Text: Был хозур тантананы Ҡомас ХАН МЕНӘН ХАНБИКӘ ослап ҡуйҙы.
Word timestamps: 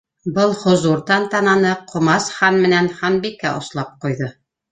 Был 0.35 0.53
хозур 0.61 1.01
тантананы 1.09 1.73
Ҡомас 1.91 2.31
ХАН 2.37 2.57
МЕНӘН 2.65 2.89
ХАНБИКӘ 3.01 3.55
ослап 3.61 3.95
ҡуйҙы. 4.07 4.33